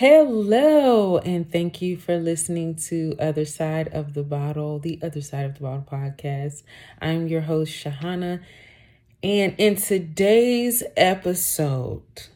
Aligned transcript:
Hello, 0.00 1.18
and 1.18 1.52
thank 1.52 1.82
you 1.82 1.98
for 1.98 2.16
listening 2.16 2.74
to 2.88 3.14
Other 3.18 3.44
Side 3.44 3.88
of 3.88 4.14
the 4.14 4.22
Bottle, 4.22 4.78
the 4.78 4.98
Other 5.02 5.20
Side 5.20 5.44
of 5.44 5.56
the 5.56 5.60
Bottle 5.60 5.86
podcast. 5.86 6.62
I'm 7.02 7.28
your 7.28 7.42
host, 7.42 7.70
Shahana, 7.70 8.40
and 9.22 9.54
in 9.58 9.76
today's 9.76 10.82
episode, 10.96 12.28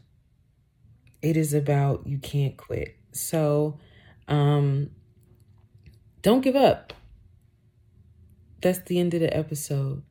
it 1.23 1.35
is 1.35 1.55
about 1.55 2.05
you 2.05 2.19
can't 2.19 2.55
quit. 2.55 2.97
So, 3.13 3.79
um, 4.27 4.91
don't 6.21 6.41
give 6.41 6.55
up. 6.55 6.93
That's 8.61 8.77
the 8.77 8.99
end 8.99 9.15
of 9.15 9.21
the 9.21 9.35
episode. 9.35 10.03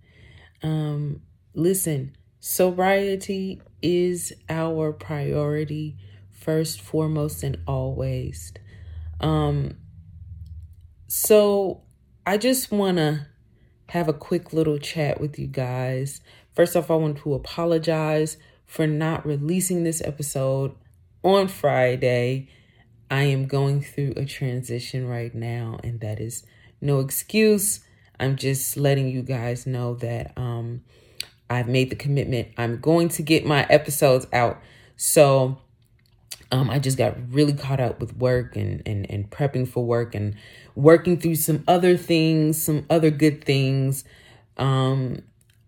Um, 0.60 1.20
listen, 1.54 2.16
sobriety 2.40 3.62
is 3.80 4.32
our 4.48 4.92
priority 4.92 5.98
first, 6.34 6.80
foremost, 6.80 7.42
and 7.42 7.58
always. 7.66 8.52
Um, 9.20 9.78
so 11.06 11.82
I 12.26 12.36
just 12.36 12.70
want 12.70 12.98
to 12.98 13.26
have 13.88 14.08
a 14.08 14.12
quick 14.12 14.52
little 14.52 14.78
chat 14.78 15.20
with 15.20 15.38
you 15.38 15.46
guys. 15.46 16.20
First 16.54 16.76
off, 16.76 16.90
I 16.90 16.96
want 16.96 17.18
to 17.18 17.34
apologize 17.34 18.36
for 18.66 18.86
not 18.86 19.26
releasing 19.26 19.84
this 19.84 20.02
episode 20.02 20.74
on 21.22 21.48
Friday. 21.48 22.48
I 23.10 23.24
am 23.24 23.46
going 23.46 23.82
through 23.82 24.14
a 24.16 24.24
transition 24.24 25.06
right 25.06 25.34
now, 25.34 25.78
and 25.84 26.00
that 26.00 26.20
is 26.20 26.44
no 26.80 27.00
excuse. 27.00 27.80
I'm 28.18 28.36
just 28.36 28.76
letting 28.76 29.08
you 29.08 29.22
guys 29.22 29.66
know 29.66 29.94
that 29.96 30.32
um, 30.36 30.82
I've 31.50 31.68
made 31.68 31.90
the 31.90 31.96
commitment. 31.96 32.48
I'm 32.56 32.80
going 32.80 33.08
to 33.10 33.22
get 33.22 33.44
my 33.44 33.66
episodes 33.68 34.26
out. 34.32 34.60
So 34.96 35.58
um, 36.50 36.70
I 36.70 36.78
just 36.78 36.98
got 36.98 37.16
really 37.30 37.52
caught 37.52 37.80
up 37.80 38.00
with 38.00 38.16
work 38.16 38.56
and, 38.56 38.82
and, 38.86 39.10
and 39.10 39.30
prepping 39.30 39.68
for 39.68 39.84
work 39.84 40.14
and 40.14 40.34
working 40.74 41.18
through 41.18 41.36
some 41.36 41.64
other 41.66 41.96
things, 41.96 42.62
some 42.62 42.86
other 42.90 43.10
good 43.10 43.44
things. 43.44 44.04
Um, 44.56 45.22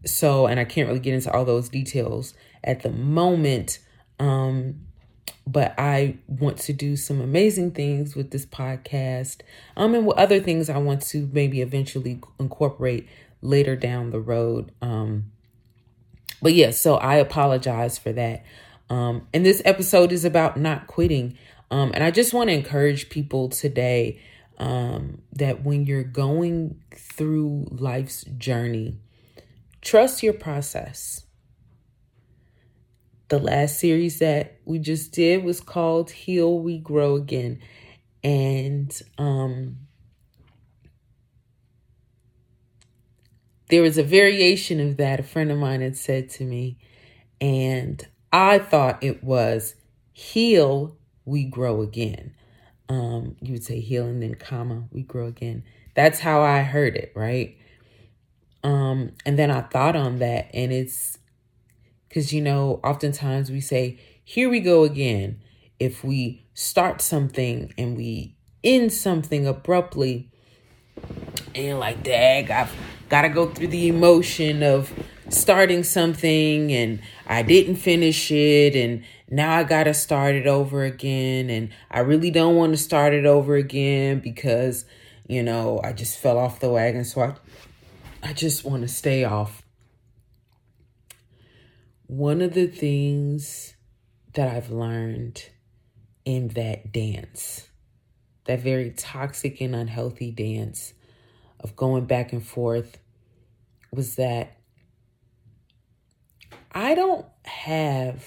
so, 0.05 0.47
and 0.47 0.61
I 0.61 0.65
can't 0.65 0.89
really 0.89 1.01
get 1.01 1.15
into 1.15 1.33
all 1.33 1.45
those 1.45 1.69
details 1.69 2.35
at 2.63 2.83
the 2.83 2.91
moment. 2.91 3.79
Um, 4.19 4.81
but 5.47 5.75
I 5.79 6.19
want 6.27 6.59
to 6.59 6.73
do 6.73 6.97
some 6.97 7.21
amazing 7.21 7.71
things 7.73 8.17
with 8.17 8.31
this 8.31 8.47
podcast. 8.47 9.43
Um, 9.77 9.95
and 9.95 10.07
with 10.07 10.17
other 10.17 10.41
things 10.41 10.69
I 10.69 10.79
want 10.79 11.03
to 11.03 11.29
maybe 11.33 11.61
eventually 11.61 12.21
incorporate 12.39 13.09
later 13.43 13.77
down 13.77 14.11
the 14.11 14.21
road. 14.21 14.73
Um, 14.83 15.31
but 16.43 16.55
yeah, 16.55 16.71
so 16.71 16.97
I 16.97 17.17
apologize 17.17 17.99
for 17.99 18.13
that. 18.13 18.45
Um, 18.89 19.27
and 19.33 19.45
this 19.45 19.63
episode 19.65 20.13
is 20.13 20.25
about 20.25 20.59
not 20.59 20.87
quitting. 20.87 21.37
Um, 21.71 21.91
and 21.95 22.05
I 22.05 22.11
just 22.11 22.33
want 22.33 22.49
to 22.49 22.55
encourage 22.55 23.09
people 23.09 23.49
today 23.49 24.21
um, 24.59 25.23
that 25.33 25.65
when 25.65 25.87
you're 25.87 26.05
going 26.05 26.81
through 26.95 27.67
life's 27.71 28.25
journey, 28.25 28.99
trust 29.81 30.23
your 30.23 30.33
process. 30.33 31.25
The 33.29 33.39
last 33.41 33.81
series 33.81 34.21
that 34.21 34.61
we 34.65 34.79
just 34.79 35.13
did 35.13 35.43
was 35.43 35.61
called 35.61 36.13
Heal, 36.13 36.61
We 36.61 36.79
Grow 36.79 37.17
Again. 37.17 37.59
And 38.23 38.97
um, 39.19 39.79
there 43.69 43.83
was 43.83 43.99
a 43.99 44.05
variation 44.05 44.79
of 44.81 44.97
that 44.99 45.21
a 45.21 45.25
friend 45.25 45.51
of 45.51 45.59
mine 45.59 45.81
had 45.81 45.97
said 45.97 46.31
to 46.31 46.45
me. 46.45 46.79
And 47.41 48.07
I 48.33 48.59
thought 48.59 49.03
it 49.03 49.23
was 49.23 49.75
heal, 50.13 50.97
we 51.25 51.45
grow 51.45 51.83
again. 51.83 52.35
Um, 52.89 53.37
you 53.41 53.53
would 53.53 53.65
say 53.65 53.81
heal 53.81 54.07
and 54.07 54.23
then 54.23 54.35
comma, 54.35 54.85
we 54.91 55.03
grow 55.03 55.27
again. 55.27 55.65
That's 55.95 56.21
how 56.21 56.43
I 56.43 56.63
heard 56.63 56.97
it, 56.97 57.13
right? 57.15 57.57
Um, 58.63 59.13
and 59.25 59.39
then 59.39 59.51
I 59.51 59.63
thought 59.63 59.97
on 59.97 60.19
that, 60.19 60.51
and 60.53 60.73
it's 60.73 61.19
because 62.09 62.33
you 62.33 62.41
know, 62.41 62.81
oftentimes 62.83 63.51
we 63.51 63.61
say, 63.61 63.99
here 64.25 64.49
we 64.49 64.61
go 64.61 64.85
again. 64.85 65.41
If 65.79 66.03
we 66.03 66.47
start 66.55 67.01
something 67.01 67.73
and 67.77 67.97
we 67.97 68.35
end 68.65 68.93
something 68.93 69.47
abruptly, 69.47 70.31
and 71.55 71.79
like, 71.79 72.03
dag, 72.03 72.51
I've 72.51 72.73
got 73.09 73.23
to 73.23 73.29
go 73.29 73.47
through 73.47 73.69
the 73.69 73.89
emotion 73.89 74.63
of 74.63 74.93
starting 75.29 75.83
something 75.83 76.73
and 76.73 77.01
I 77.27 77.43
didn't 77.43 77.77
finish 77.77 78.31
it 78.31 78.77
and 78.77 79.05
now 79.29 79.57
I 79.57 79.65
got 79.65 79.85
to 79.85 79.95
start 79.95 80.35
it 80.35 80.47
over 80.47 80.85
again 80.85 81.51
and 81.51 81.71
I 81.91 82.01
really 82.01 82.31
don't 82.31 82.57
want 82.57 82.73
to 82.73 82.77
start 82.77 83.13
it 83.13 83.27
over 83.27 83.57
again 83.57 84.21
because 84.21 84.85
you 85.29 85.43
know, 85.43 85.81
I 85.83 85.93
just 85.93 86.19
fell 86.19 86.39
off 86.39 86.61
the 86.61 86.71
wagon 86.71 87.05
so 87.05 87.23
I 87.23 87.35
I 88.23 88.33
just 88.33 88.65
want 88.65 88.83
to 88.83 88.89
stay 88.89 89.25
off. 89.25 89.63
One 92.07 92.41
of 92.41 92.55
the 92.55 92.67
things 92.67 93.75
that 94.35 94.55
I've 94.55 94.71
learned 94.71 95.49
in 96.25 96.49
that 96.49 96.93
dance, 96.93 97.69
that 98.45 98.61
very 98.61 98.91
toxic 98.91 99.61
and 99.61 99.75
unhealthy 99.75 100.31
dance 100.31 100.93
of 101.61 101.77
going 101.77 102.07
back 102.07 102.33
and 102.33 102.45
forth 102.45 102.99
was 103.93 104.17
that 104.17 104.56
I 106.73 106.95
don't 106.95 107.27
have 107.45 108.25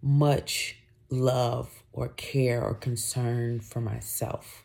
much 0.00 0.78
love 1.10 1.82
or 1.92 2.08
care 2.08 2.62
or 2.62 2.74
concern 2.74 3.60
for 3.60 3.80
myself. 3.80 4.64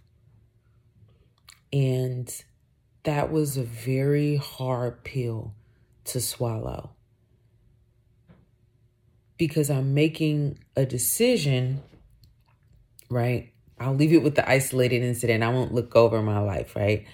And 1.72 2.34
that 3.04 3.32
was 3.32 3.58
a 3.58 3.64
very 3.64 4.38
hard 4.38 5.04
pill 5.04 5.54
to 6.06 6.22
swallow 6.22 6.92
because 9.38 9.70
I'm 9.70 9.94
making 9.94 10.60
a 10.76 10.86
decision, 10.86 11.82
right? 13.10 13.52
I'll 13.80 13.94
leave 13.94 14.14
it 14.14 14.24
with 14.24 14.36
the 14.36 14.50
isolated 14.50 15.04
incident. 15.04 15.44
I 15.44 15.50
won't 15.50 15.74
look 15.74 15.96
over 15.96 16.22
my 16.22 16.40
life, 16.40 16.76
right? 16.76 17.06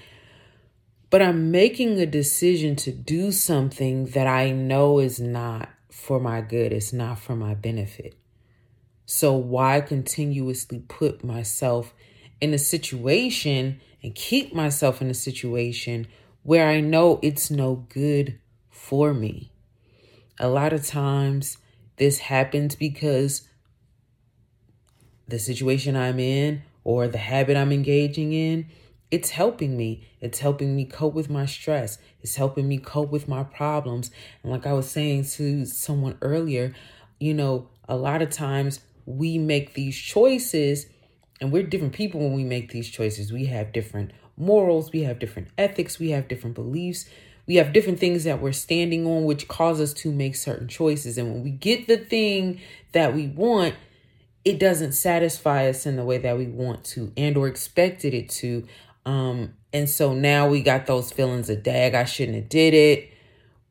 But 1.13 1.21
I'm 1.21 1.51
making 1.51 1.99
a 1.99 2.07
decision 2.07 2.75
to 2.77 2.91
do 2.91 3.31
something 3.31 4.07
that 4.07 4.25
I 4.25 4.49
know 4.49 4.97
is 4.97 5.19
not 5.19 5.69
for 5.91 6.19
my 6.19 6.41
good, 6.41 6.73
it's 6.73 6.91
not 6.91 7.19
for 7.19 7.35
my 7.35 7.53
benefit. 7.53 8.15
So, 9.05 9.33
why 9.33 9.81
continuously 9.81 10.79
put 10.87 11.23
myself 11.23 11.93
in 12.41 12.51
a 12.51 12.57
situation 12.57 13.79
and 14.01 14.15
keep 14.15 14.55
myself 14.55 15.03
in 15.03 15.11
a 15.11 15.13
situation 15.13 16.07
where 16.41 16.67
I 16.67 16.79
know 16.79 17.19
it's 17.21 17.51
no 17.51 17.85
good 17.89 18.39
for 18.71 19.13
me? 19.13 19.51
A 20.39 20.47
lot 20.47 20.73
of 20.73 20.83
times, 20.83 21.59
this 21.97 22.17
happens 22.17 22.75
because 22.75 23.47
the 25.27 25.37
situation 25.37 25.95
I'm 25.95 26.19
in 26.19 26.63
or 26.83 27.07
the 27.07 27.19
habit 27.19 27.55
I'm 27.55 27.71
engaging 27.71 28.33
in 28.33 28.65
it's 29.13 29.29
helping 29.29 29.77
me. 29.77 30.07
It's 30.21 30.39
helping 30.39 30.75
me 30.75 30.85
cope 30.85 31.13
with 31.13 31.29
my 31.29 31.45
stress. 31.45 31.99
It's 32.23 32.35
helping 32.35 32.67
me 32.67 32.79
cope 32.79 33.11
with 33.11 33.27
my 33.27 33.43
problems. 33.43 34.09
And 34.41 34.51
like 34.51 34.65
I 34.65 34.73
was 34.73 34.89
saying 34.89 35.25
to 35.35 35.67
someone 35.67 36.17
earlier, 36.23 36.73
you 37.19 37.35
know, 37.35 37.67
a 37.87 37.95
lot 37.95 38.23
of 38.23 38.31
times 38.31 38.79
we 39.05 39.37
make 39.37 39.75
these 39.75 39.95
choices 39.95 40.87
and 41.39 41.51
we're 41.51 41.61
different 41.61 41.93
people 41.93 42.21
when 42.21 42.33
we 42.33 42.43
make 42.43 42.71
these 42.71 42.89
choices. 42.89 43.31
We 43.31 43.45
have 43.45 43.71
different 43.71 44.09
morals, 44.35 44.91
we 44.91 45.03
have 45.03 45.19
different 45.19 45.49
ethics, 45.59 45.99
we 45.99 46.09
have 46.09 46.27
different 46.27 46.55
beliefs. 46.55 47.05
We 47.45 47.57
have 47.57 47.71
different 47.71 47.99
things 47.99 48.23
that 48.23 48.41
we're 48.41 48.51
standing 48.51 49.05
on 49.05 49.25
which 49.25 49.47
cause 49.47 49.79
us 49.79 49.93
to 49.95 50.11
make 50.11 50.35
certain 50.35 50.67
choices. 50.67 51.19
And 51.19 51.31
when 51.31 51.43
we 51.43 51.51
get 51.51 51.85
the 51.85 51.97
thing 51.97 52.61
that 52.93 53.13
we 53.13 53.27
want, 53.27 53.75
it 54.43 54.57
doesn't 54.59 54.93
satisfy 54.93 55.69
us 55.69 55.85
in 55.85 55.97
the 55.97 56.03
way 56.03 56.17
that 56.17 56.35
we 56.35 56.47
want 56.47 56.83
to 56.85 57.13
and 57.15 57.37
or 57.37 57.47
expected 57.47 58.15
it 58.15 58.29
to 58.29 58.65
um, 59.05 59.53
and 59.71 59.89
so 59.89 60.13
now 60.13 60.47
we 60.47 60.61
got 60.61 60.85
those 60.85 61.11
feelings 61.11 61.49
of 61.49 61.63
dag, 61.63 61.93
I 61.93 62.05
shouldn't 62.05 62.37
have 62.37 62.49
did 62.49 62.73
it. 62.73 63.11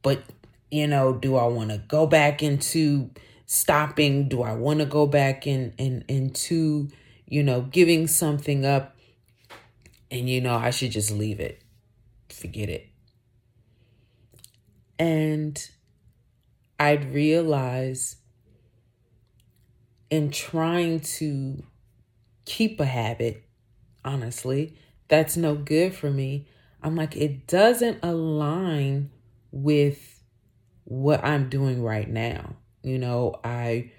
But, 0.03 0.23
you 0.71 0.87
know, 0.87 1.15
do 1.15 1.37
I 1.37 1.47
want 1.47 1.71
to 1.71 1.79
go 1.79 2.07
back 2.07 2.43
into 2.43 3.11
stopping? 3.47 4.29
Do 4.29 4.43
I 4.43 4.55
want 4.55 4.81
to 4.81 4.87
go 4.87 5.07
back 5.07 5.47
in, 5.47 5.73
in 5.79 6.05
into, 6.09 6.89
you 7.27 7.43
know, 7.43 7.63
giving 7.63 8.07
something 8.07 8.67
up? 8.67 8.97
And 10.11 10.29
you 10.29 10.41
know, 10.41 10.57
I 10.57 10.71
should 10.71 10.91
just 10.91 11.11
leave 11.11 11.41
it. 11.41 11.63
Forget 12.29 12.69
it. 12.69 12.89
And 14.99 15.71
I'd 16.79 17.15
realize 17.15 18.17
in 20.11 20.31
trying 20.31 21.01
to 21.01 21.63
keep 22.45 22.79
a 22.81 22.85
habit, 22.85 23.43
honestly, 24.05 24.77
that's 25.13 25.37
no 25.37 25.55
good 25.55 25.95
for 25.95 26.11
me. 26.11 26.47
I'm 26.83 26.97
like, 26.97 27.15
it 27.15 27.47
doesn't 27.47 27.99
align 28.03 29.11
with 29.51 30.25
what 30.85 31.23
I'm 31.23 31.51
doing 31.51 31.83
right 31.83 32.09
now. 32.09 32.57
You 32.83 32.99
know, 32.99 33.39
I 33.45 33.93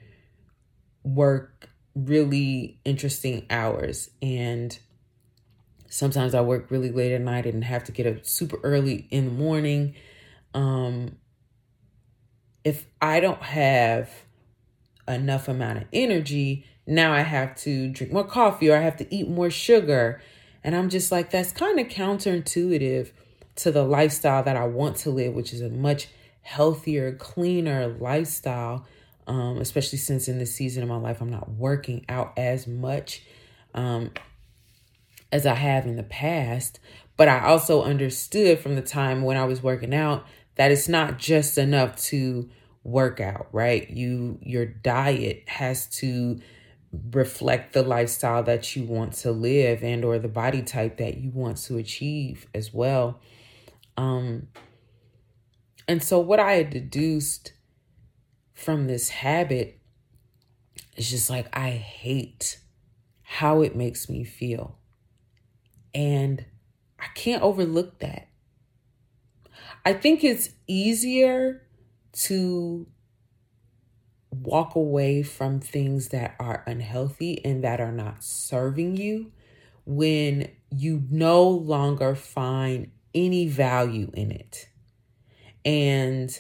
work 1.04 1.70
really 1.94 2.80
interesting 2.84 3.46
hours 3.52 4.10
and 4.24 4.76
sometimes 5.88 6.34
I 6.34 6.42
work 6.42 6.72
really 6.72 6.92
late 6.92 7.12
at 7.12 7.22
night 7.22 7.46
and 7.46 7.64
have 7.64 7.84
to 7.84 7.92
get 7.92 8.08
up 8.08 8.26
super 8.26 8.58
early 8.64 9.08
in 9.12 9.26
the 9.26 9.32
morning. 9.34 9.94
Um, 10.56 11.18
if 12.64 12.88
I 13.00 13.20
don't 13.20 13.44
have 13.44 14.10
enough 15.08 15.48
amount 15.48 15.78
of 15.78 15.84
energy, 15.94 16.66
now 16.88 17.14
I 17.14 17.22
have 17.22 17.56
to 17.58 17.90
drink 17.90 18.12
more 18.12 18.26
coffee 18.26 18.72
or 18.72 18.78
I 18.78 18.82
have 18.82 18.98
to 18.98 19.16
eat 19.16 19.30
more 19.30 19.52
sugar. 19.52 20.20
And 20.64 20.76
I'm 20.76 20.90
just 20.90 21.12
like, 21.12 21.30
that's 21.30 21.52
kind 21.52 21.80
of 21.80 21.88
counterintuitive 21.88 23.12
to 23.56 23.72
the 23.72 23.84
lifestyle 23.84 24.44
that 24.44 24.56
I 24.56 24.66
want 24.66 24.98
to 24.98 25.10
live, 25.10 25.34
which 25.34 25.54
is 25.54 25.62
a 25.62 25.70
much 25.70 26.08
healthier, 26.42 27.14
cleaner 27.14 27.88
lifestyle. 27.88 28.86
Um, 29.26 29.60
especially 29.60 30.00
since 30.00 30.28
in 30.28 30.38
this 30.38 30.54
season 30.54 30.84
of 30.84 30.90
my 30.90 30.98
life, 30.98 31.22
I'm 31.22 31.30
not 31.30 31.50
working 31.52 32.06
out 32.10 32.34
as 32.38 32.68
much 32.68 33.24
um, 33.74 34.12
as 35.32 35.46
I 35.46 35.56
have 35.56 35.86
in 35.86 35.96
the 35.96 36.04
past. 36.04 36.80
But 37.16 37.28
I 37.28 37.40
also 37.46 37.84
understood 37.84 38.60
from 38.60 38.76
the 38.76 38.82
time 38.82 39.22
when 39.22 39.38
I 39.38 39.46
was 39.46 39.64
working 39.64 39.94
out 39.94 40.26
that 40.56 40.72
it's 40.72 40.90
not 40.90 41.18
just 41.18 41.58
enough 41.58 41.96
to 41.96 42.50
work 42.84 43.20
out, 43.20 43.48
right? 43.52 43.90
You 43.90 44.40
your 44.42 44.66
diet 44.66 45.44
has 45.48 45.88
to 45.98 46.40
reflect 46.94 47.74
the 47.74 47.82
lifestyle 47.82 48.44
that 48.44 48.76
you 48.76 48.84
want 48.84 49.14
to 49.14 49.32
live 49.32 49.84
and 49.84 50.06
or 50.06 50.20
the 50.20 50.28
body 50.28 50.62
type 50.62 50.98
that 50.98 51.18
you 51.18 51.32
want 51.32 51.58
to 51.58 51.78
achieve 51.78 52.46
as 52.54 52.74
well. 52.74 53.20
Um 53.98 54.48
and 55.88 56.02
so 56.02 56.20
what 56.20 56.40
i 56.40 56.54
had 56.54 56.70
deduced 56.70 57.54
from 58.54 58.88
this 58.88 59.10
habit 59.10 59.80
is 60.96 61.10
just 61.10 61.30
like 61.30 61.48
i 61.56 61.72
hate 61.72 62.60
how 63.24 63.62
it 63.62 63.76
makes 63.76 64.08
me 64.08 64.24
feel. 64.24 64.78
And 65.96 66.46
i 67.00 67.08
can't 67.16 67.42
overlook 67.42 68.00
that. 68.00 68.28
I 69.86 69.94
think 69.94 70.24
it's 70.24 70.50
easier 70.68 71.64
to 72.14 72.88
walk 74.34 74.76
away 74.76 75.24
from 75.24 75.60
things 75.60 76.10
that 76.10 76.36
are 76.40 76.64
unhealthy 76.66 77.44
and 77.46 77.64
that 77.64 77.80
are 77.80 77.92
not 77.92 78.24
serving 78.24 78.96
you 78.98 79.32
when 79.86 80.50
you 80.70 81.04
no 81.10 81.48
longer 81.48 82.16
find 82.16 82.90
any 83.14 83.48
value 83.48 84.10
in 84.14 84.32
it. 84.32 84.70
And 85.66 86.38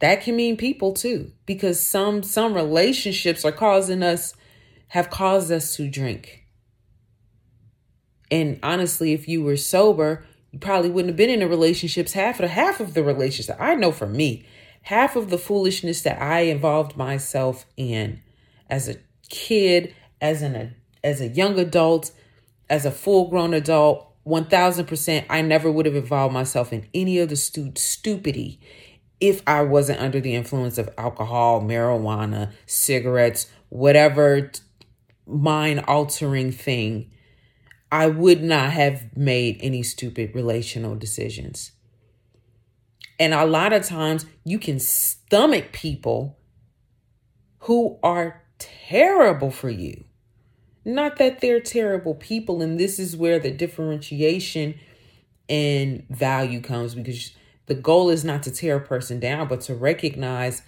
that 0.00 0.22
can 0.22 0.36
mean 0.36 0.56
people 0.56 0.92
too 0.92 1.32
because 1.46 1.80
some 1.80 2.22
some 2.22 2.54
relationships 2.54 3.44
are 3.44 3.52
causing 3.52 4.02
us 4.02 4.34
have 4.88 5.10
caused 5.10 5.50
us 5.50 5.76
to 5.76 5.88
drink. 5.88 6.44
And 8.30 8.58
honestly, 8.62 9.12
if 9.12 9.26
you 9.26 9.42
were 9.42 9.56
sober, 9.56 10.24
you 10.52 10.58
probably 10.58 10.90
wouldn't 10.90 11.10
have 11.10 11.16
been 11.16 11.30
in 11.30 11.42
a 11.42 11.48
relationships 11.48 12.12
half 12.12 12.36
of 12.36 12.42
the 12.42 12.48
half 12.48 12.80
of 12.80 12.94
the 12.94 13.02
relationships. 13.02 13.58
I 13.60 13.74
know 13.74 13.92
for 13.92 14.06
me, 14.06 14.46
half 14.82 15.16
of 15.16 15.30
the 15.30 15.38
foolishness 15.38 16.02
that 16.02 16.20
I 16.20 16.40
involved 16.40 16.96
myself 16.96 17.66
in 17.76 18.20
as 18.68 18.88
a 18.88 18.96
kid, 19.28 19.94
as 20.20 20.42
an 20.42 20.74
as 21.02 21.20
a 21.20 21.28
young 21.28 21.58
adult, 21.58 22.12
as 22.68 22.84
a 22.84 22.90
full 22.90 23.28
grown 23.28 23.54
adult, 23.54 24.06
1000% 24.26 25.24
I 25.30 25.40
never 25.40 25.70
would 25.70 25.86
have 25.86 25.96
involved 25.96 26.34
myself 26.34 26.72
in 26.72 26.86
any 26.92 27.18
of 27.18 27.30
the 27.30 27.36
stu- 27.36 27.72
stupidity 27.74 28.60
if 29.18 29.42
I 29.46 29.62
wasn't 29.62 30.00
under 30.00 30.20
the 30.20 30.34
influence 30.34 30.78
of 30.78 30.90
alcohol, 30.98 31.62
marijuana, 31.62 32.52
cigarettes, 32.66 33.46
whatever 33.68 34.50
mind 35.26 35.84
altering 35.86 36.52
thing. 36.52 37.10
I 37.92 38.06
would 38.06 38.42
not 38.42 38.70
have 38.70 39.16
made 39.16 39.58
any 39.60 39.82
stupid 39.82 40.34
relational 40.34 40.94
decisions. 40.94 41.72
And 43.20 43.34
a 43.34 43.44
lot 43.44 43.74
of 43.74 43.84
times 43.84 44.24
you 44.44 44.58
can 44.58 44.80
stomach 44.80 45.72
people 45.72 46.38
who 47.60 47.98
are 48.02 48.42
terrible 48.58 49.50
for 49.50 49.68
you. 49.68 50.04
Not 50.86 51.18
that 51.18 51.40
they're 51.40 51.60
terrible 51.60 52.14
people. 52.14 52.62
And 52.62 52.80
this 52.80 52.98
is 52.98 53.16
where 53.16 53.38
the 53.38 53.50
differentiation 53.50 54.74
and 55.50 56.08
value 56.08 56.62
comes 56.62 56.94
because 56.94 57.32
the 57.66 57.74
goal 57.74 58.08
is 58.08 58.24
not 58.24 58.42
to 58.44 58.50
tear 58.50 58.76
a 58.76 58.80
person 58.80 59.20
down, 59.20 59.48
but 59.48 59.60
to 59.62 59.74
recognize 59.74 60.62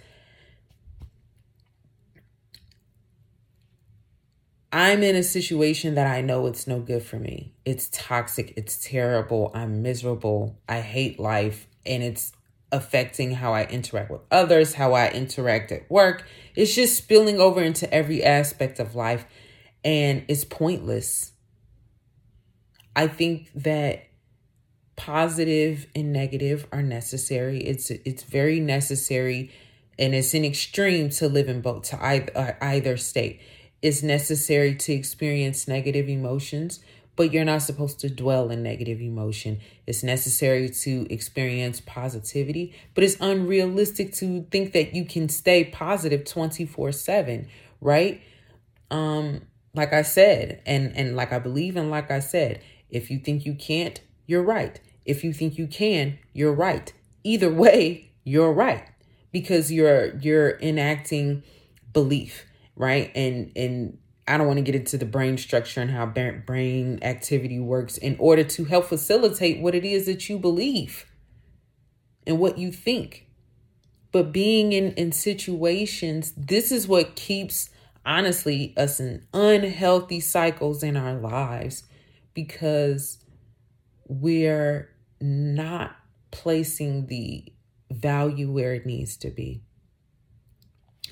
I'm 4.71 5.03
in 5.03 5.15
a 5.15 5.23
situation 5.23 5.95
that 5.95 6.07
I 6.07 6.21
know 6.21 6.45
it's 6.45 6.67
no 6.67 6.79
good 6.79 7.03
for 7.03 7.17
me. 7.17 7.53
It's 7.65 7.89
toxic. 7.91 8.53
It's 8.55 8.77
terrible. 8.83 9.51
I'm 9.53 9.81
miserable. 9.81 10.59
I 10.69 10.81
hate 10.81 11.19
life. 11.19 11.67
And 11.85 12.01
it's 12.01 12.31
affecting 12.73 13.35
how 13.35 13.53
I 13.53 13.65
interact 13.65 14.11
with 14.11 14.21
others, 14.31 14.73
how 14.73 14.93
I 14.93 15.09
interact 15.11 15.71
at 15.71 15.89
work. 15.89 16.25
It's 16.55 16.75
just 16.75 16.97
spilling 16.97 17.39
over 17.39 17.61
into 17.61 17.91
every 17.93 18.23
aspect 18.23 18.79
of 18.79 18.95
life 18.95 19.25
and 19.85 20.25
it's 20.27 20.43
pointless. 20.43 21.31
I 22.95 23.07
think 23.07 23.51
that 23.55 24.07
positive 24.95 25.87
and 25.95 26.11
negative 26.11 26.67
are 26.71 26.83
necessary. 26.83 27.59
It's 27.59 27.91
it's 27.91 28.23
very 28.23 28.59
necessary 28.59 29.51
and 29.99 30.15
it's 30.15 30.33
an 30.33 30.43
extreme 30.43 31.09
to 31.09 31.27
live 31.27 31.47
in 31.47 31.61
both 31.61 31.83
to 31.89 32.03
either 32.03 32.31
uh, 32.35 32.51
either 32.61 32.97
state. 32.97 33.39
It's 33.81 34.01
necessary 34.01 34.75
to 34.75 34.93
experience 34.93 35.67
negative 35.67 36.09
emotions, 36.09 36.79
but 37.15 37.31
you're 37.31 37.45
not 37.45 37.61
supposed 37.61 37.99
to 37.99 38.09
dwell 38.09 38.49
in 38.49 38.63
negative 38.63 39.01
emotion. 39.01 39.59
It's 39.85 40.03
necessary 40.03 40.69
to 40.69 41.07
experience 41.09 41.81
positivity, 41.85 42.75
but 42.95 43.03
it's 43.03 43.17
unrealistic 43.19 44.13
to 44.15 44.45
think 44.51 44.73
that 44.73 44.95
you 44.95 45.05
can 45.05 45.29
stay 45.29 45.63
positive 45.63 46.23
24/7, 46.23 47.47
right? 47.81 48.21
Um 48.91 49.41
like 49.75 49.93
I 49.93 50.03
said, 50.03 50.61
and 50.65 50.95
and 50.95 51.15
like 51.15 51.33
I 51.33 51.39
believe 51.39 51.75
and 51.75 51.89
like 51.89 52.11
I 52.11 52.19
said, 52.19 52.61
if 52.89 53.09
you 53.09 53.19
think 53.19 53.45
you 53.45 53.55
can't, 53.55 53.99
you're 54.27 54.43
right. 54.43 54.79
If 55.05 55.23
you 55.23 55.33
think 55.33 55.57
you 55.57 55.67
can, 55.67 56.19
you're 56.33 56.53
right. 56.53 56.93
Either 57.23 57.51
way, 57.63 58.11
you're 58.23 58.53
right 58.53 58.87
because 59.31 59.71
you're 59.71 60.15
you're 60.19 60.57
enacting 60.59 61.43
belief, 61.91 62.45
right? 62.75 63.11
And 63.13 63.51
and 63.55 63.97
I 64.27 64.37
don't 64.37 64.47
want 64.47 64.57
to 64.57 64.63
get 64.63 64.75
into 64.75 64.97
the 64.97 65.05
brain 65.05 65.37
structure 65.37 65.81
and 65.81 65.91
how 65.91 66.05
brain 66.05 66.99
activity 67.01 67.59
works 67.59 67.97
in 67.97 68.15
order 68.19 68.43
to 68.43 68.65
help 68.65 68.85
facilitate 68.85 69.61
what 69.61 69.75
it 69.75 69.83
is 69.83 70.05
that 70.05 70.29
you 70.29 70.39
believe 70.39 71.05
and 72.25 72.39
what 72.39 72.57
you 72.57 72.71
think. 72.71 73.27
But 74.11 74.31
being 74.31 74.71
in, 74.71 74.93
in 74.93 75.11
situations, 75.11 76.33
this 76.37 76.71
is 76.71 76.87
what 76.87 77.15
keeps, 77.15 77.69
honestly, 78.05 78.73
us 78.77 78.99
in 78.99 79.25
unhealthy 79.33 80.19
cycles 80.19 80.83
in 80.83 80.95
our 80.95 81.15
lives 81.15 81.83
because 82.33 83.17
we're 84.07 84.89
not 85.19 85.95
placing 86.31 87.07
the 87.07 87.51
value 87.91 88.51
where 88.51 88.73
it 88.73 88.85
needs 88.85 89.17
to 89.17 89.29
be. 89.29 89.63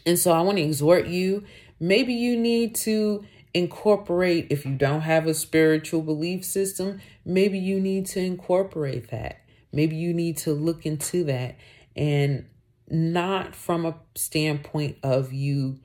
And 0.06 0.18
so 0.18 0.32
I 0.32 0.42
want 0.42 0.58
to 0.58 0.64
exhort 0.64 1.08
you 1.08 1.44
Maybe 1.82 2.14
you 2.14 2.38
need 2.38 2.76
to 2.76 3.26
incorporate, 3.56 4.48
if 4.52 4.68
you 4.68 4.76
don't 4.76 5.02
have 5.02 5.26
a 5.26 5.34
spiritual 5.34 6.04
belief 6.04 6.46
system, 6.46 7.02
maybe 7.26 7.58
you 7.58 7.80
need 7.80 8.06
to 8.06 8.20
incorporate 8.20 9.10
that. 9.10 9.42
Maybe 9.74 9.96
you 9.96 10.14
need 10.14 10.38
to 10.38 10.54
look 10.54 10.86
into 10.86 11.24
that 11.24 11.56
and 11.96 12.46
not 12.88 13.56
from 13.56 13.88
a 13.88 13.96
standpoint 14.14 14.98
of 15.02 15.34
you 15.34 15.80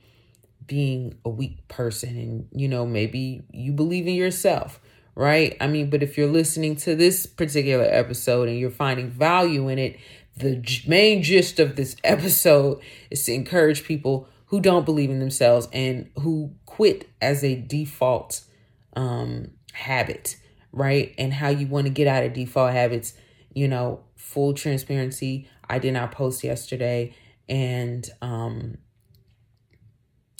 being 0.67 1.17
a 1.25 1.31
weak 1.31 1.67
person 1.69 2.17
and 2.19 2.49
you 2.53 2.67
know 2.67 2.85
maybe 2.85 3.45
you 3.53 3.71
believe 3.71 4.09
in 4.09 4.15
yourself 4.15 4.81
right 5.15 5.57
i 5.61 5.69
mean 5.69 5.89
but 5.89 6.03
if 6.03 6.19
you're 6.19 6.27
listening 6.27 6.75
to 6.75 6.97
this 6.97 7.25
particular 7.25 7.85
episode 7.85 8.49
and 8.49 8.59
you're 8.59 8.69
finding 8.69 9.09
value 9.09 9.69
in 9.69 9.79
it 9.79 9.97
the 10.37 10.63
main 10.87 11.23
gist 11.23 11.59
of 11.59 11.77
this 11.77 11.97
episode 12.05 12.81
is 13.11 13.25
to 13.25 13.33
encourage 13.33 13.85
people 13.85 14.29
who 14.47 14.61
don't 14.61 14.85
believe 14.85 15.11
in 15.11 15.19
themselves 15.19 15.69
and 15.73 16.11
who 16.21 16.55
quit 16.67 17.09
as 17.21 17.43
a 17.43 17.57
default 17.57 18.43
um, 18.95 19.51
habit, 19.73 20.37
right? 20.73 21.15
And 21.19 21.33
how 21.33 21.49
you 21.49 21.67
want 21.67 21.87
to 21.87 21.93
get 21.93 22.07
out 22.07 22.25
of 22.25 22.33
default 22.33 22.73
habits. 22.73 23.15
You 23.55 23.69
know, 23.69 24.01
full 24.17 24.53
transparency. 24.53 25.49
I 25.69 25.79
did 25.79 25.95
not 25.95 26.13
post 26.13 26.45
yesterday, 26.45 27.15
and 27.49 28.09
um, 28.21 28.79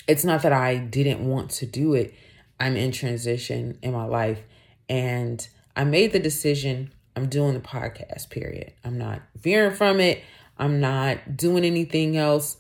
it's 0.07 0.25
not 0.25 0.43
that 0.43 0.53
I 0.53 0.77
didn't 0.77 1.27
want 1.27 1.51
to 1.53 1.67
do 1.67 1.95
it. 1.95 2.15
I'm 2.61 2.77
in 2.77 2.93
transition 2.93 3.79
in 3.83 3.93
my 3.93 4.05
life, 4.05 4.41
and 4.89 5.47
I 5.75 5.85
made 5.85 6.13
the 6.13 6.19
decision. 6.19 6.93
I'm 7.17 7.29
doing 7.29 7.55
the 7.55 7.61
podcast. 7.61 8.31
Period. 8.31 8.73
I'm 8.85 8.99
not 8.99 9.23
veering 9.35 9.75
from 9.75 9.99
it. 9.99 10.23
I'm 10.59 10.81
not 10.81 11.37
doing 11.37 11.65
anything 11.65 12.17
else 12.17 12.59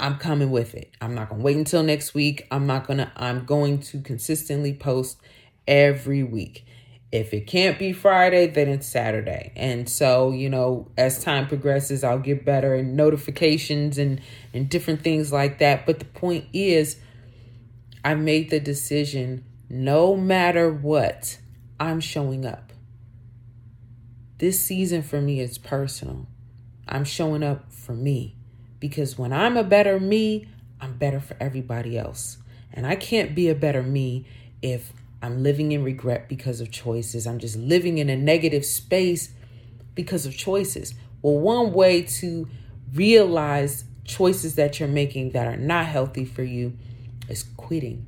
I'm 0.00 0.16
coming 0.16 0.50
with 0.50 0.74
it. 0.74 0.92
I'm 1.00 1.14
not 1.14 1.28
going 1.28 1.40
to 1.40 1.44
wait 1.44 1.56
until 1.56 1.82
next 1.82 2.14
week. 2.14 2.46
I'm 2.50 2.66
not 2.66 2.86
going 2.86 2.98
to, 2.98 3.10
I'm 3.16 3.44
going 3.44 3.80
to 3.80 4.00
consistently 4.00 4.72
post 4.72 5.18
every 5.66 6.22
week. 6.22 6.64
If 7.10 7.32
it 7.32 7.46
can't 7.46 7.78
be 7.78 7.92
Friday, 7.92 8.46
then 8.46 8.68
it's 8.68 8.86
Saturday. 8.86 9.52
And 9.56 9.88
so, 9.88 10.30
you 10.30 10.50
know, 10.50 10.88
as 10.96 11.24
time 11.24 11.48
progresses, 11.48 12.04
I'll 12.04 12.18
get 12.18 12.44
better 12.44 12.74
in 12.74 12.94
notifications 12.94 13.98
and, 13.98 14.20
and 14.52 14.68
different 14.68 15.02
things 15.02 15.32
like 15.32 15.58
that. 15.58 15.86
But 15.86 15.98
the 15.98 16.04
point 16.04 16.44
is, 16.52 16.98
I 18.04 18.14
made 18.14 18.50
the 18.50 18.60
decision 18.60 19.44
no 19.70 20.16
matter 20.16 20.70
what, 20.70 21.38
I'm 21.80 22.00
showing 22.00 22.46
up. 22.46 22.67
This 24.38 24.60
season 24.60 25.02
for 25.02 25.20
me 25.20 25.40
is 25.40 25.58
personal. 25.58 26.28
I'm 26.86 27.04
showing 27.04 27.42
up 27.42 27.72
for 27.72 27.92
me 27.92 28.36
because 28.78 29.18
when 29.18 29.32
I'm 29.32 29.56
a 29.56 29.64
better 29.64 29.98
me, 29.98 30.46
I'm 30.80 30.96
better 30.96 31.18
for 31.18 31.36
everybody 31.40 31.98
else. 31.98 32.38
And 32.72 32.86
I 32.86 32.94
can't 32.94 33.34
be 33.34 33.48
a 33.48 33.54
better 33.56 33.82
me 33.82 34.26
if 34.62 34.92
I'm 35.20 35.42
living 35.42 35.72
in 35.72 35.82
regret 35.82 36.28
because 36.28 36.60
of 36.60 36.70
choices. 36.70 37.26
I'm 37.26 37.40
just 37.40 37.56
living 37.56 37.98
in 37.98 38.08
a 38.08 38.16
negative 38.16 38.64
space 38.64 39.32
because 39.96 40.24
of 40.24 40.36
choices. 40.36 40.94
Well, 41.20 41.38
one 41.38 41.72
way 41.72 42.02
to 42.02 42.48
realize 42.94 43.86
choices 44.04 44.54
that 44.54 44.78
you're 44.78 44.88
making 44.88 45.30
that 45.32 45.48
are 45.48 45.56
not 45.56 45.86
healthy 45.86 46.24
for 46.24 46.44
you 46.44 46.78
is 47.28 47.42
quitting. 47.56 48.06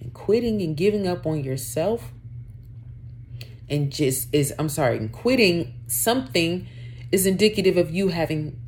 And 0.00 0.12
quitting 0.12 0.60
and 0.60 0.76
giving 0.76 1.06
up 1.06 1.24
on 1.24 1.44
yourself 1.44 2.10
and 3.70 3.92
just 3.92 4.28
is, 4.32 4.52
I'm 4.58 4.68
sorry, 4.68 4.96
and 4.96 5.12
quitting 5.12 5.74
something 5.86 6.66
is 7.12 7.26
indicative 7.26 7.76
of 7.76 7.90
you 7.90 8.08
having 8.08 8.58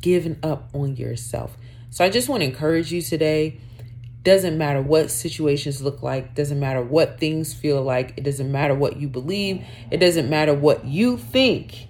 given 0.00 0.38
up 0.42 0.68
on 0.74 0.96
yourself. 0.96 1.56
So 1.90 2.04
I 2.04 2.10
just 2.10 2.28
want 2.28 2.42
to 2.42 2.46
encourage 2.46 2.92
you 2.92 3.02
today. 3.02 3.58
Doesn't 4.22 4.56
matter 4.56 4.80
what 4.80 5.10
situations 5.10 5.82
look 5.82 6.02
like, 6.02 6.34
doesn't 6.34 6.60
matter 6.60 6.80
what 6.80 7.18
things 7.18 7.52
feel 7.52 7.82
like, 7.82 8.14
it 8.16 8.22
doesn't 8.22 8.52
matter 8.52 8.72
what 8.72 8.96
you 8.96 9.08
believe, 9.08 9.64
it 9.90 9.96
doesn't 9.96 10.30
matter 10.30 10.54
what 10.54 10.84
you 10.84 11.16
think. 11.16 11.88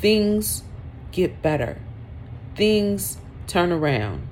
Things 0.00 0.62
get 1.10 1.42
better, 1.42 1.80
things 2.54 3.18
turn 3.48 3.72
around. 3.72 4.28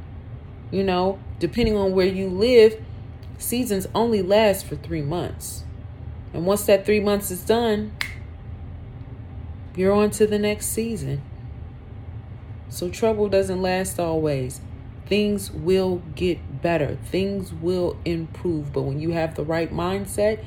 You 0.70 0.84
know, 0.84 1.18
depending 1.40 1.76
on 1.76 1.92
where 1.92 2.06
you 2.06 2.28
live, 2.28 2.80
seasons 3.36 3.88
only 3.92 4.22
last 4.22 4.64
for 4.64 4.76
three 4.76 5.02
months. 5.02 5.64
And 6.32 6.46
once 6.46 6.64
that 6.66 6.86
three 6.86 7.00
months 7.00 7.30
is 7.30 7.42
done, 7.42 7.92
you're 9.76 9.92
on 9.92 10.10
to 10.12 10.26
the 10.26 10.38
next 10.38 10.66
season. 10.66 11.22
So 12.68 12.88
trouble 12.88 13.28
doesn't 13.28 13.60
last 13.60 13.98
always. 13.98 14.60
Things 15.06 15.50
will 15.50 16.02
get 16.14 16.62
better, 16.62 16.96
things 17.06 17.52
will 17.52 17.96
improve. 18.04 18.72
But 18.72 18.82
when 18.82 19.00
you 19.00 19.10
have 19.10 19.34
the 19.34 19.44
right 19.44 19.72
mindset, 19.72 20.44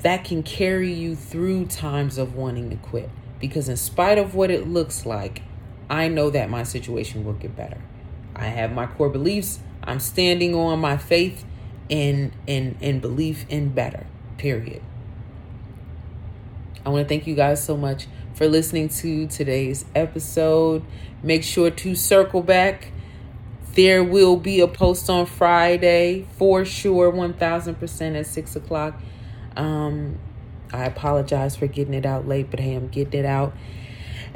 that 0.00 0.24
can 0.24 0.42
carry 0.42 0.92
you 0.92 1.14
through 1.16 1.66
times 1.66 2.16
of 2.16 2.34
wanting 2.34 2.70
to 2.70 2.76
quit. 2.76 3.10
Because, 3.40 3.68
in 3.68 3.76
spite 3.76 4.16
of 4.16 4.34
what 4.34 4.50
it 4.50 4.68
looks 4.68 5.04
like, 5.04 5.42
I 5.90 6.08
know 6.08 6.30
that 6.30 6.48
my 6.48 6.62
situation 6.62 7.24
will 7.24 7.34
get 7.34 7.54
better. 7.54 7.78
I 8.34 8.46
have 8.46 8.72
my 8.72 8.86
core 8.86 9.10
beliefs. 9.10 9.60
I'm 9.82 10.00
standing 10.00 10.54
on 10.54 10.78
my 10.78 10.96
faith 10.96 11.44
and 11.90 12.32
and 12.48 12.76
and 12.80 13.02
belief 13.02 13.44
in 13.50 13.68
better. 13.70 14.06
Period. 14.38 14.82
I 16.84 16.90
want 16.90 17.04
to 17.04 17.08
thank 17.08 17.26
you 17.26 17.34
guys 17.34 17.64
so 17.64 17.76
much 17.76 18.06
for 18.34 18.46
listening 18.46 18.88
to 18.88 19.26
today's 19.26 19.84
episode. 19.94 20.84
Make 21.22 21.42
sure 21.42 21.70
to 21.70 21.94
circle 21.94 22.42
back. 22.42 22.92
There 23.74 24.04
will 24.04 24.36
be 24.36 24.60
a 24.60 24.68
post 24.68 25.08
on 25.08 25.26
Friday 25.26 26.26
for 26.36 26.64
sure, 26.64 27.10
1000% 27.10 28.18
at 28.18 28.26
6 28.26 28.56
o'clock. 28.56 29.00
Um, 29.56 30.18
I 30.72 30.84
apologize 30.84 31.56
for 31.56 31.66
getting 31.66 31.94
it 31.94 32.04
out 32.04 32.28
late, 32.28 32.50
but 32.50 32.60
hey, 32.60 32.74
I'm 32.74 32.88
getting 32.88 33.20
it 33.20 33.26
out. 33.26 33.54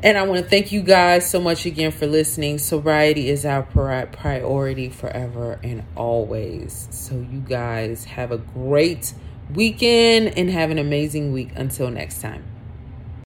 And 0.03 0.17
I 0.17 0.23
want 0.23 0.43
to 0.43 0.49
thank 0.49 0.71
you 0.71 0.81
guys 0.81 1.29
so 1.29 1.41
much 1.41 1.67
again 1.67 1.91
for 1.91 2.07
listening. 2.07 2.59
Sobriety 2.59 3.29
is 3.29 3.45
our 3.45 3.63
priority 3.65 4.89
forever 4.89 5.59
and 5.63 5.83
always. 5.97 6.87
So, 6.93 7.17
you 7.17 7.41
guys 7.41 8.05
have 8.05 8.31
a 8.31 8.39
great 8.39 9.13
weekend 9.55 10.37
and 10.37 10.51
have 10.51 10.71
an 10.71 10.79
amazing 10.79 11.33
week. 11.33 11.51
Until 11.55 11.91
next 11.91 12.21
time. 12.21 12.58